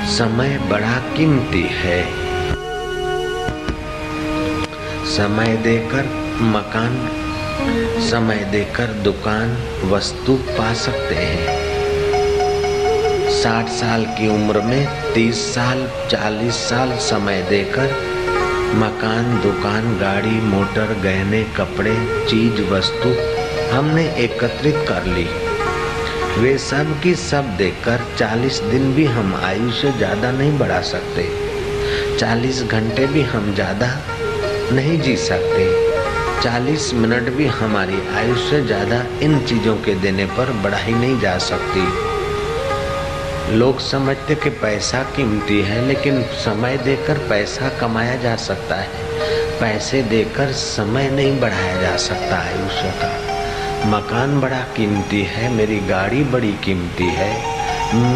समय 0.05 0.57
बड़ा 0.57 0.99
कीमती 1.17 1.67
है। 1.71 2.05
समय 5.05 5.57
देकर 5.57 6.03
मकान, 6.41 7.09
समय 8.09 8.35
देकर 8.35 8.85
दुकान, 8.85 9.57
वस्तु 9.83 10.33
पा 10.33 10.73
सकते 10.73 11.15
हैं। 11.15 11.75
साठ 13.29 13.67
साल 13.67 14.05
की 14.05 14.27
उम्र 14.27 14.61
में 14.61 15.13
तीस 15.13 15.55
साल, 15.55 15.89
चालीस 16.11 16.53
साल 16.53 16.91
समय 16.91 17.41
देकर 17.49 18.15
मकान, 18.75 19.41
दुकान, 19.43 19.97
गाड़ी, 19.97 20.41
मोटर, 20.41 20.93
गहने, 21.03 21.43
कपड़े, 21.43 22.25
चीज़, 22.29 22.61
वस्तु 22.61 23.44
हमने 23.71 24.03
एकत्रित 24.23 24.75
कर 24.87 25.05
ली। 25.05 25.27
वे 26.41 26.57
सब 26.57 26.99
की 27.03 27.15
सब 27.15 27.55
देकर 27.57 28.05
चालीस 28.19 28.59
दिन 28.61 28.93
भी 28.93 29.05
हम 29.05 29.35
आयु 29.35 29.71
से 29.71 29.91
ज़्यादा 29.91 30.31
नहीं 30.31 30.57
बढ़ा 30.59 30.81
सकते। 30.81 31.27
चालीस 32.17 32.63
घंटे 32.63 33.05
भी 33.07 33.21
हम 33.21 33.53
ज़्यादा 33.53 33.87
नहीं 34.71 34.99
जी 35.01 35.15
सकते। 35.17 35.83
चालीस 36.41 36.93
मिनट 36.93 37.29
भी 37.29 37.45
हमारी 37.45 38.01
आयु 38.15 38.35
से 38.35 38.61
ज़्यादा 38.65 39.03
इन 39.21 39.39
चीज़ों 39.45 39.75
के 39.75 39.95
देने 39.95 40.25
पर 40.25 40.51
बढ़ाई 40.63 40.93
नहीं 40.93 41.19
जा 41.19 41.37
सकती। 41.37 41.87
लोग 43.57 43.79
समझते 43.79 44.35
कि 44.35 44.49
पैसा 44.49 45.03
कीमती 45.15 45.61
है, 45.61 45.85
लेकिन 45.87 46.21
समय 46.23 46.77
देकर 46.77 47.17
पैसा 47.29 47.69
कमाया 47.69 48.15
जा 48.15 48.35
सकता 48.35 48.75
है। 48.75 48.89
पैसे 49.59 50.01
देकर 50.03 50.51
समय 50.51 51.09
नहीं 51.09 51.39
बढ़ाया 51.39 51.81
जा 51.81 51.95
सकता 51.97 52.37
आयुष्य 52.37 52.93
का। 53.01 53.24
मकान 53.83 54.39
बड़ा 54.41 54.61
कीमती 54.75 55.21
है, 55.23 55.49
मेरी 55.53 55.79
गाड़ी 55.79 56.23
बड़ी 56.23 56.51
कीमती 56.63 57.09
है, 57.09 57.33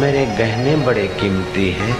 मेरे 0.00 0.24
गहने 0.38 0.76
बड़े 0.76 1.06
कीमती 1.20 1.70
हैं, 1.70 1.96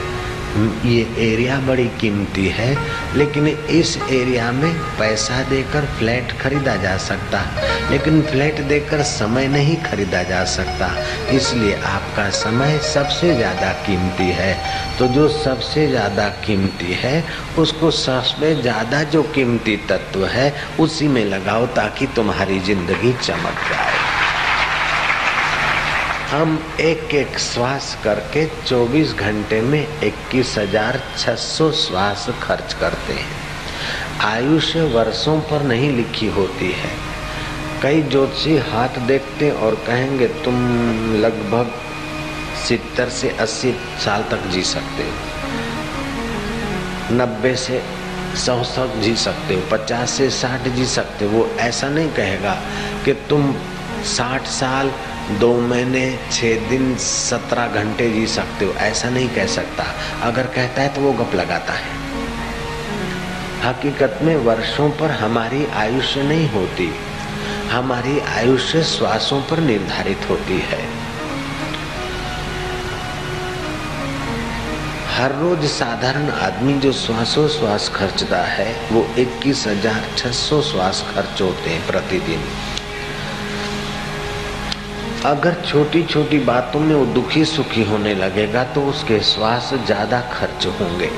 ये 0.85 1.03
एरिया 1.19 1.59
बड़ी 1.61 1.87
कीमती 2.01 2.47
है 2.49 2.75
लेकिन 3.17 3.49
इस 3.49 3.97
एरिया 4.11 4.51
में 4.53 4.73
पैसा 4.99 5.43
देकर 5.43 5.87
फ्लैट 5.99 6.33
खरीदा 6.41 6.77
जा 6.77 6.97
सकता। 6.97 7.43
लेकिन 7.91 8.23
फ्लैट 8.23 8.61
देकर 8.61 9.03
समय 9.03 9.49
नहीं 9.49 9.77
खरीदा 9.83 10.23
जा 10.23 10.45
सकता। 10.45 10.91
इसलिए 11.33 11.75
आपका 11.75 12.29
समय 12.31 12.79
सबसे 12.95 13.35
ज़्यादा 13.35 13.73
कीमती 13.87 14.31
है। 14.31 14.55
तो 14.99 15.09
जो 15.09 15.29
सबसे 15.29 15.87
ज़्यादा 15.89 16.29
कीमती 16.47 16.93
है, 16.93 17.25
उसको 17.59 17.91
सबसे 17.91 18.55
ज़्यादा 18.55 19.03
जो 19.03 19.23
कीमती 19.23 19.77
तत्व 19.89 20.27
है, 20.27 20.53
उसी 20.81 21.09
में 21.09 21.25
लगाओ 21.25 21.67
ताकि 21.67 22.07
तुम्हारी 22.07 22.61
ज़िंदगी 22.61 23.13
चमक 23.13 23.65
जाए। 23.71 23.90
हम 26.31 26.51
एक 26.81 27.15
एक 27.15 27.39
श्वास 27.39 27.87
करके 28.05 28.45
24 28.67 29.15
घंटे 29.15 29.61
में 29.61 29.81
इक्कीस 30.05 30.55
हज़ार 30.59 30.99
श्वास 31.19 32.27
खर्च 32.43 32.73
करते 32.73 33.13
हैं। 33.13 33.31
आयुष्य 34.25 34.83
वर्षों 34.93 35.35
पर 35.41 35.63
नहीं 35.63 35.91
लिखी 35.93 36.27
होती 36.29 36.71
है। 36.73 36.91
कई 37.83 38.03
ज्योतिषी 38.03 38.57
हाथ 38.69 38.99
देखते 39.07 39.51
और 39.51 39.75
कहेंगे, 39.87 40.29
तुम 40.45 40.55
लगभग 41.17 41.73
सितर 42.69 43.09
से 43.09 43.31
अस्सी 43.41 43.73
साल 44.05 44.23
तक 44.23 44.47
जी 44.47 44.63
सकते 44.63 45.03
हो। 45.03 45.15
नब्बे 47.15 47.55
से 47.57 47.83
सौ 48.37 48.63
सौ 48.65 48.87
जी 49.01 49.17
सकते 49.17 49.55
हो, 49.55 49.61
पचास 49.73 50.11
से 50.11 50.31
साठ 50.31 50.69
जी 50.69 50.87
सकते 50.87 51.25
हो। 51.25 51.31
वो 51.31 51.47
ऐसा 51.61 51.89
नहीं 51.89 52.11
कहेगा 52.13 52.55
कि 53.05 53.13
तुम 53.31 53.55
साठ 54.09 54.43
साल 54.47 54.87
दो 55.39 55.53
महीने 55.61 56.19
छः 56.33 56.69
दिन, 56.69 56.95
सत्रह 56.97 57.67
घंटे 57.75 58.11
जी 58.11 58.27
सकते 58.27 58.65
हो। 58.65 58.73
ऐसा 58.81 59.11
नहीं 59.11 59.29
कह 59.29 59.47
सकता। 59.47 59.85
अगर 60.23 60.47
कहता 60.47 60.83
है 60.83 60.95
तो 60.95 61.01
वो 61.01 61.13
गप 61.13 61.35
लगाता 61.35 61.73
है। 61.73 61.99
हकीकत 63.65 64.19
में 64.23 64.37
वर्षों 64.37 64.91
पर 64.91 65.11
हमारी 65.11 65.65
आयुष्य 65.77 66.23
नहीं 66.23 66.49
होती। 66.49 66.91
हमारी 67.71 68.19
आयुष्य 68.21 68.83
श्वासों 68.85 69.41
पर 69.41 69.61
निर्धारित 69.61 70.29
होती 70.31 70.59
है। 70.61 70.79
हर 75.11 75.35
रोज 75.35 75.65
साधारण 75.65 76.29
आदमी 76.31 76.75
जो 76.81 76.93
श्वासों 76.93 77.49
श्वास 77.49 77.89
खर्चता 77.89 78.43
है, 78.45 78.75
वो 78.93 79.07
इक्कीस 79.19 79.67
हज़ार 79.67 80.11
छह 80.19 80.31
सौ 80.33 80.61
श्वास 80.63 81.05
खर्च 81.15 81.43
होते 81.43 81.71
हैं 81.71 81.87
प्रतिदिन। 81.87 82.45
अगर 85.27 85.55
छोटी 85.63 86.03
छोटी 86.03 86.39
बातों 86.39 86.81
में 86.81 86.95
वो 86.95 87.05
दुखी 87.07 87.45
सुखी 87.45 87.83
होने 87.85 88.15
लगेगा 88.15 88.63
तो 88.65 88.83
उसके 88.83 89.19
श्वास 89.23 89.71
ज़्यादा 89.87 90.21
खर्च 90.33 90.67
होंगे। 90.81 91.11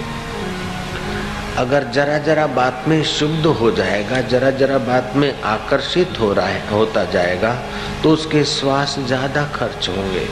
अगर 1.59 1.85
जरा 1.91 2.17
जरा 2.19 2.47
बात 2.49 2.85
में 2.89 3.03
शुद्ध 3.05 3.47
हो 3.47 3.71
जाएगा, 3.71 4.21
जरा 4.23 4.51
जरा 4.53 4.79
बात 4.81 5.13
में 5.17 5.41
आकर्षित 5.43 6.21
हो 6.21 6.33
रहा 6.33 6.47
है, 6.47 6.69
होता 6.71 7.05
जाएगा 7.05 7.55
तो 8.03 8.11
उसके 8.11 8.45
श्वास 8.45 8.99
ज़्यादा 8.99 9.45
खर्च 9.55 9.89
होंगे। 9.89 10.27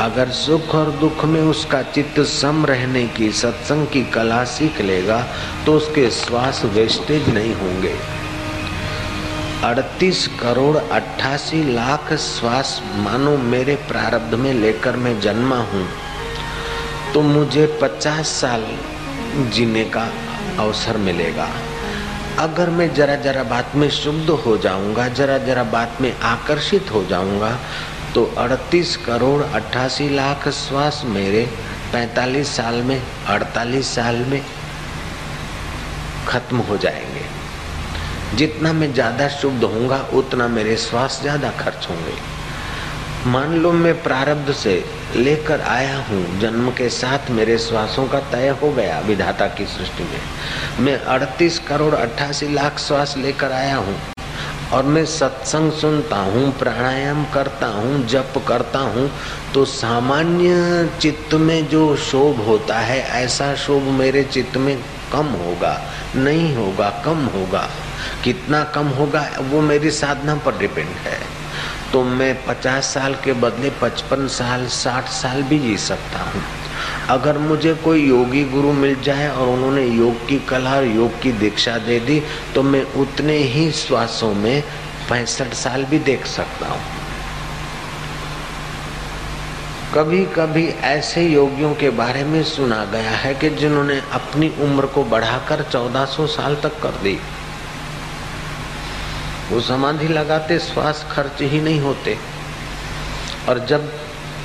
अगर 0.00 0.30
सुख 0.30 0.74
और 0.74 0.90
दुख 1.00 1.24
में 1.24 1.40
उसका 1.42 1.82
चित्त 1.84 2.20
सम 2.30 2.64
रहने 2.66 3.06
की 3.08 3.30
सत्संग 3.34 3.86
की 3.86 4.02
कला 4.10 4.44
सीख 4.50 4.80
लेगा 4.82 5.24
तो 5.66 5.74
उसके 5.74 6.10
श्वास 6.12 6.64
वेस्टेज 6.74 7.28
नहीं 7.28 7.54
होंगे। 7.54 7.94
अड़तीस 9.66 10.26
करोड़ 10.40 10.76
अट्ठासी 10.76 11.62
लाख 11.74 12.12
श्वास 12.14 12.68
मानो 12.96 13.36
मेरे 13.36 13.74
प्रारब्ध 13.88 14.34
में 14.34 14.52
लेकर 14.54 14.96
मैं 14.96 15.18
जन्मा 15.20 15.56
हूँ। 15.62 15.86
तो 17.14 17.22
मुझे 17.22 17.66
पचास 17.82 18.28
साल 18.40 18.66
जीने 19.50 19.84
का 19.84 20.06
अवसर 20.58 20.96
मिलेगा। 20.96 21.48
अगर 22.38 22.70
मैं 22.70 22.92
जरा 22.94 23.16
जरा 23.16 23.42
बात 23.44 23.74
में 23.74 23.88
शुद्ध 23.90 24.28
हो 24.30 24.56
जाऊँगा, 24.58 25.08
जरा 25.08 25.38
जरा 25.38 25.64
बात 25.64 25.98
में 26.00 26.12
आकर्षित 26.24 26.92
हो 26.92 27.04
जाऊँगा 27.04 27.58
तो 28.14 28.24
38 28.38 28.96
करोड़ 28.96 29.42
अट्ठासी 29.42 30.08
लाख 30.08 30.48
श्वास 30.48 31.02
मेरे 31.06 31.44
45 31.92 32.56
साल 32.56 32.82
में 32.82 33.00
48 33.28 33.94
साल 33.94 34.24
में 34.24 34.42
खत्म 36.28 36.56
हो 36.60 36.76
जाएँगे। 36.76 37.24
जितना 38.34 38.72
मैं 38.72 38.92
ज़्यादा 38.92 39.28
शुद्ध 39.30 39.62
होऊँगा, 39.64 39.98
उतना 40.14 40.48
मेरे 40.48 40.76
श्वास 40.76 41.20
ज़्यादा 41.22 41.50
खर्च 41.58 41.86
होंगे। 41.90 42.14
मान 43.26 43.54
लो 43.54 43.70
मैं 43.72 44.02
प्रारब्ध 44.02 44.52
से 44.52 44.72
लेकर 45.16 45.60
आया 45.60 45.96
हूँ, 45.98 46.38
जन्म 46.40 46.70
के 46.70 46.88
साथ 46.88 47.30
मेरे 47.30 47.56
श्वासों 47.58 48.06
का 48.08 48.20
तय 48.32 48.48
हो 48.62 48.70
गया 48.72 48.98
विधाता 49.00 49.46
की 49.48 49.66
सृष्टि 49.66 50.04
में। 50.04 50.84
मैं 50.84 50.98
38 51.06 51.58
करोड़ 51.58 51.94
अट्ठासी 51.94 52.48
लाख 52.48 52.78
श्वास 52.78 53.16
लेकर 53.16 53.52
आया 53.52 53.76
हूँ 53.76 53.96
और 54.72 54.84
मैं 54.84 55.04
सत्संग 55.06 55.72
सुनता 55.72 56.16
हूँ, 56.16 56.50
प्राणायाम 56.58 57.24
करता 57.24 57.66
हूँ, 57.68 58.06
जप 58.06 58.42
करता 58.48 58.78
हूँ 58.78 59.10
तो 59.54 59.64
सामान्य 59.64 60.88
चित्त 61.00 61.34
में 61.36 61.68
जो 61.68 61.96
शोभ 61.96 62.40
होता 62.46 62.78
है, 62.78 63.00
ऐसा 63.22 63.54
शोभ 63.56 63.82
मेरे 63.98 64.24
चित्त 64.24 64.56
में 64.56 64.76
कम 65.12 65.26
होगा, 65.36 65.78
नहीं 66.16 66.54
होगा, 66.56 66.90
कम 67.04 67.24
होगा। 67.34 67.68
कितना 68.24 68.62
कम 68.64 68.88
होगा, 68.88 69.28
वो 69.40 69.60
मेरी 69.60 69.90
साधना 69.92 70.34
पर 70.36 70.58
डिपेंड 70.58 70.94
है। 71.06 71.18
तो 71.92 72.02
मैं 72.04 72.34
पचास 72.46 72.84
साल 72.84 73.14
के 73.14 73.32
बदले 73.32 73.70
पचपन 73.82 74.26
साल, 74.28 74.66
साठ 74.66 75.08
साल 75.08 75.42
भी 75.42 75.58
जी 75.58 75.76
सकता 75.76 76.22
हूँ। 76.22 76.42
अगर 77.10 77.38
मुझे 77.38 77.74
कोई 77.74 78.02
योगी 78.08 78.44
गुरु 78.44 78.72
मिल 78.72 79.00
जाए 79.02 79.28
और 79.28 79.48
उन्होंने 79.48 79.86
योग 79.86 80.26
की 80.28 80.38
कला 80.38 80.74
और 80.76 80.84
योग 80.86 81.20
की 81.22 81.32
दीक्षा 81.32 81.76
दे 81.78 81.98
दी 82.00 82.20
तो 82.54 82.62
मैं 82.62 82.82
उतने 82.94 83.36
ही 83.36 83.70
श्वासों 83.72 84.32
में 84.34 84.62
पैंसठ 85.08 85.54
साल 85.54 85.84
भी 85.84 85.98
देख 85.98 86.26
सकता 86.26 86.68
हूँ। 86.68 86.80
कभी 89.94 90.24
कभी 90.26 90.66
ऐसे 90.84 91.22
योगियों 91.26 91.74
के 91.74 91.90
बारे 91.90 92.24
में 92.24 92.42
सुना 92.44 92.84
गया 92.84 93.10
है 93.10 93.34
कि 93.34 93.50
जिन्होंने 93.50 94.00
अपनी 94.12 94.52
उम्र 94.60 94.86
को 94.86 95.04
बढ़ाकर 95.04 95.62
1400 95.62 96.26
साल 96.26 96.56
तक 96.56 96.80
कर 96.82 97.02
दी। 97.02 97.18
वो 99.52 99.60
समाधि 99.60 100.08
लगाते 100.08 100.58
श्वास 100.58 101.06
खर्च 101.10 101.42
ही 101.42 101.60
नहीं 101.60 101.80
होते। 101.80 102.18
और 103.48 103.58
जब 103.58 103.92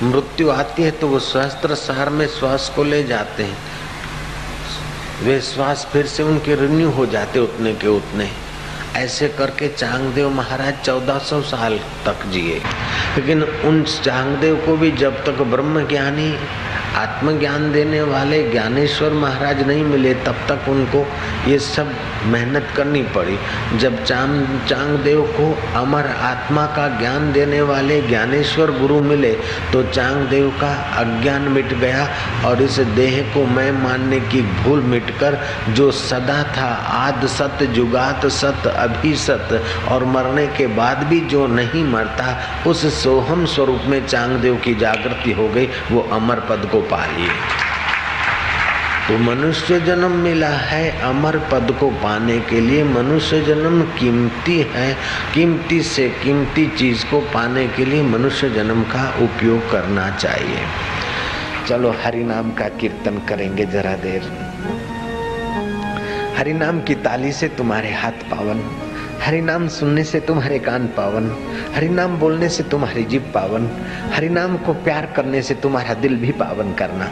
मृत्यु 0.04 0.50
आती 0.50 0.84
है 0.84 0.92
तो 0.92 1.08
वो 1.08 1.20
सहस्त्र 1.20 1.76
सार 1.76 2.10
में 2.10 2.28
श्वास 2.28 2.72
को 2.76 2.84
ले 2.84 3.04
जाते 3.04 3.44
हैं। 3.44 3.58
वे 5.24 5.42
श्वास 5.42 5.88
फिर 5.94 6.06
से 6.06 6.24
उनके 6.24 6.56
रिन्यू 6.56 6.90
हो 6.90 7.06
जाते 7.06 7.40
उतने 7.40 7.74
के 7.74 7.88
उतने। 7.88 8.30
ऐसे 8.96 9.28
करके 9.28 9.68
चांगदेव 9.68 10.30
महाराज 10.30 10.84
1400 10.84 11.42
साल 11.42 11.80
तक 12.06 12.26
जिए। 12.26 12.56
लेकिन 13.16 13.44
उन 13.44 13.84
चांगदेव 13.84 14.56
को 14.56 14.78
भी 14.78 14.92
जब 14.92 15.26
तक 15.26 15.32
ब्रह्म 15.32 15.88
ज्ञानी 15.88 16.38
आत्मज्ञान 16.96 17.72
देने 17.72 18.02
वाले 18.02 18.52
ज्ञानेश्वर 18.52 19.14
महाराज 19.14 19.68
नहीं 19.68 19.84
मिले, 19.84 20.14
तब 20.14 20.36
तक 20.50 20.70
उनको 20.70 21.06
ये 21.48 21.60
सब 21.60 21.92
मेहनत 22.26 22.68
करनी 22.78 23.02
पड़ी। 23.16 23.38
जब 23.78 24.04
चांग, 24.04 24.46
चांगदेव 24.68 25.22
को 25.38 25.80
अमर 25.80 26.08
आत्मा 26.24 26.66
का 26.66 26.88
ज्ञान 27.00 27.32
देने 27.34 27.62
वाले 27.62 28.02
ज्ञानेश्वर 28.02 28.72
गुरु 28.72 29.00
मिले 29.02 29.34
तो 29.74 29.84
चांगदेव 29.84 30.50
का 30.62 30.72
अज्ञान 30.98 31.42
मिट 31.52 31.74
गया 31.74 32.08
और 32.46 32.62
इस 32.62 32.80
देह 32.96 33.22
को 33.34 33.46
मैं 33.46 33.72
मानने 33.74 34.20
की 34.22 34.42
भूल 34.42 34.82
मिटकर, 34.84 35.38
जो 35.70 35.92
सदा 35.92 36.42
था 36.58 36.68
आद 36.98 37.26
सत, 37.28 37.64
जुगात 37.74 38.26
सत, 38.32 38.68
अभी 38.68 39.16
सत 39.16 39.62
और 39.92 40.06
मरने 40.06 40.48
के 40.48 40.68
बाद 40.68 41.04
भी 41.04 41.20
जो 41.20 41.48
नहीं 41.48 41.84
मरता, 41.84 42.38
उस 42.68 42.86
सोहम 43.04 43.46
स्वरूप 43.46 43.82
में 43.88 44.06
चांगदेव 44.08 44.56
की 44.56 44.76
जागृति 44.76 45.32
हो 45.32 45.50
गई, 45.50 45.68
वो 45.92 46.08
अमर 46.12 46.40
पद 46.50 46.70
को 46.72 46.82
पा 46.82 47.06
लिए 47.08 47.30
तो 49.12 49.18
मनुष्य 49.18 49.80
जन्म 49.80 50.12
मिला 50.12 50.48
है 50.48 51.02
अमर 51.02 51.38
पद 51.38 51.78
को 51.80 51.90
पाने 51.90 52.40
के 52.40 52.60
लिए। 52.60 52.84
मनुष्य 52.84 53.42
जन्म 53.42 53.82
कीमती 53.82 54.68
है। 54.72 54.98
कीमती 55.34 55.82
से 55.82 56.10
कीमती 56.10 56.68
चीज़ 56.78 57.06
को 57.06 57.20
पाने 57.20 57.68
के 57.68 57.86
लिए 57.86 58.04
मनुष्य 58.04 58.50
जन्म 58.50 58.84
का 58.84 59.16
उपयोग 59.22 59.72
करना 59.72 60.10
चाहिए। 60.10 60.58
चलो 61.68 61.96
हरि 62.04 62.24
नाम 62.24 62.52
का 62.52 62.68
कीर्तन 62.68 63.22
करेंगे 63.30 63.66
जरा 63.66 63.94
देर। 63.96 64.22
हरि 66.38 66.54
नाम 66.54 66.82
की 66.82 66.96
ताली 66.96 67.32
से 67.32 67.48
तुम्हारे 67.48 67.94
हाथ 67.94 68.12
पावन। 68.12 68.72
हरि 69.26 69.42
नाम 69.42 69.68
सुनने 69.68 70.04
से 70.04 70.20
तुम्हारे 70.20 70.60
कान 70.60 70.88
पावन। 70.88 71.36
हरि 71.76 71.90
नाम 71.90 72.18
बोलने 72.18 72.50
से 72.50 72.64
तुम्हारी 72.64 73.04
जीभ 73.04 73.32
पावन। 73.34 73.70
हरि 74.14 74.30
नाम 74.30 74.58
को 74.58 74.74
प्यार 74.74 75.06
करने 75.06 75.42
से 75.42 75.54
तुम्हारा 75.54 75.94
दिल 75.94 76.16
भी 76.16 76.32
पावन 76.32 76.74
करना। 76.74 77.12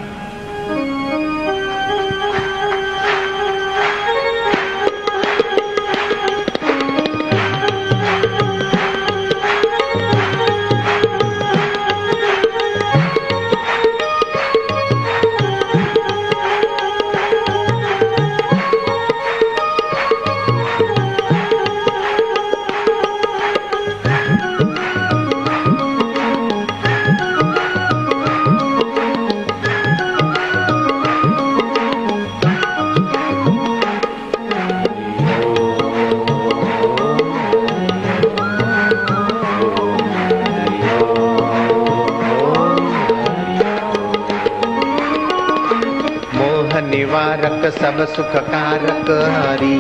निवारक 47.00 47.74
सब 47.74 48.14
सुख 48.16 48.36
कारक 48.36 49.08
हरि। 49.36 49.76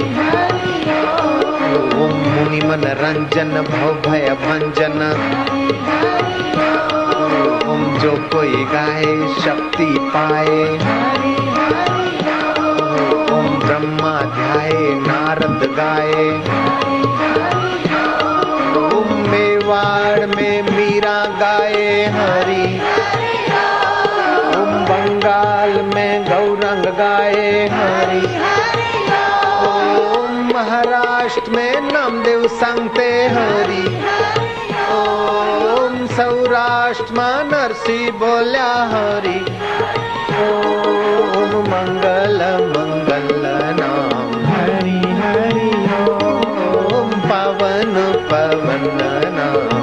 ओम 2.03 2.13
मुनि 2.19 2.62
मन 2.62 2.84
रंजन 2.84 3.49
भव 3.62 4.12
भय 4.12 4.29
भंजन। 4.43 5.01
ओम 7.69 7.97
जो 7.97 8.12
कोई 8.12 8.65
गाए 8.65 9.34
शक्ति 9.41 9.97
पाए। 9.99 10.63
ओम 13.36 13.60
ब्रह्मा 13.60 14.21
ध्याए 14.21 14.82
नारद 14.82 15.69
गाए। 15.79 16.29
ओम 18.95 19.32
मेवाड़ 19.32 20.25
में 20.25 20.62
मीरा 20.62 21.25
गाए 21.25 22.05
हरि। 22.05 22.82
बंगाल 24.89 25.73
में 25.95 26.23
गौरंग 26.23 26.86
गाए। 26.97 27.67
हरी 27.73 28.21
ओम 29.67 30.32
महाराष्ट्र 30.54 31.52
में 31.52 31.82
नामदेव 31.82 32.47
संगते। 32.47 33.10
हरी 33.28 33.84
ओम 34.95 36.08
सौराष्ट्र 36.08 37.13
में 37.13 37.43
नरसी 37.52 37.99
बोल्या 38.12 38.71
हरि। 38.93 39.39
ओम 40.45 41.52
मंगल 41.71 42.39
मंगल 42.75 43.30
नाम। 43.80 44.32
हरि 44.54 44.99
हरि 45.19 45.69
ओम 46.10 47.12
पवन 47.30 47.93
पवन 48.32 48.89
नाम। 49.38 49.78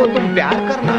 को 0.00 0.06
तुम 0.06 0.34
प्यार 0.34 0.54
करना। 0.54 0.94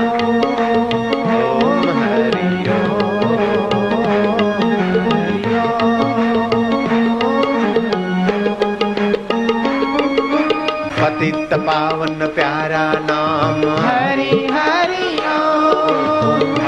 पतित 11.00 11.54
पावन 11.54 12.28
प्यारा 12.28 12.86
नाम। 13.10 13.62
हरि 13.86 14.30
हरि 14.52 15.10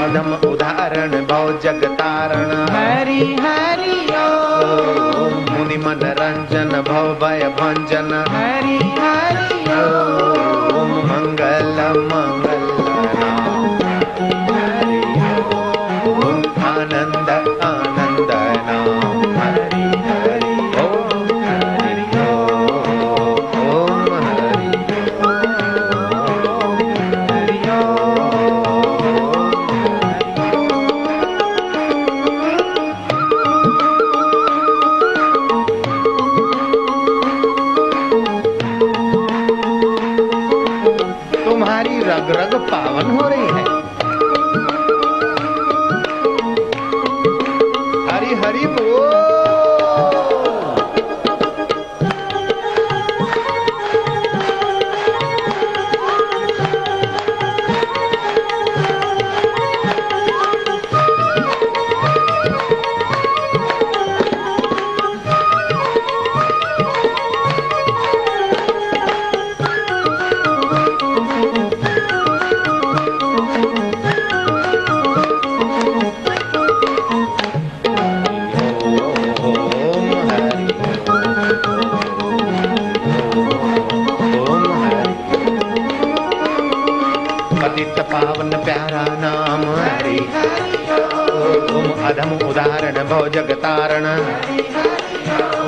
अधम 0.04 0.48
उदाहरण 0.48 1.10
भव 1.10 1.60
जगतारण 1.62 2.50
हरि 2.72 3.20
हरि 3.40 4.00
ओम। 4.16 5.54
मुनि 5.54 5.76
मन 5.76 6.04
रंजन 6.20 6.82
भव 6.82 7.14
भय 7.14 7.48
भंजन। 7.60 8.12
हरि 8.28 8.76
हरि 8.76 8.93
भव 93.34 93.40
जगतारण 93.40 94.04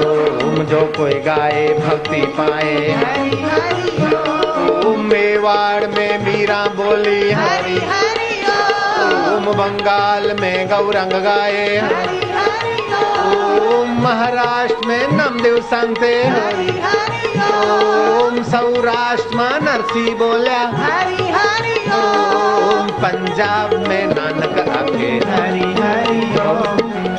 ओम 0.06 0.64
जो 0.64 0.92
कोई 0.96 1.14
गाए, 1.14 1.68
भक्ति 1.78 2.22
पाए। 2.26 2.94
ओम 4.86 5.00
मेवाड़ 5.00 5.86
में 5.86 6.24
मीरा 6.24 6.64
बोली। 6.64 7.32
हरी 7.32 7.76
ओम 9.34 9.44
बंगाल 9.52 10.36
में 10.40 10.68
गौरंग 10.68 11.22
गाए। 11.22 11.80
ओम 13.68 14.02
महाराष्ट्र 14.02 14.86
में 14.86 15.08
नमदेव 15.08 15.60
संते। 15.60 16.24
ओम 18.20 18.42
सौराष्ट्र 18.42 19.36
में 19.36 19.60
नरसी 19.60 20.14
बोल्या। 20.14 20.62
ओम 21.96 22.88
पंजाब 22.88 23.88
में 23.88 24.06
नानक 24.06 24.68
आके। 24.68 25.10
हरि 25.30 25.74
हरि 25.82 26.20
ओम 26.40 27.15